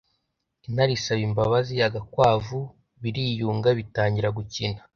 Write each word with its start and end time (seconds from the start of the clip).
intare 0.67 0.91
isaba 0.97 1.21
imbabazi 1.29 1.73
agakwavu, 1.87 2.59
biriyunga 3.01 3.69
bitangira 3.79 4.29
gukina. 4.37 4.79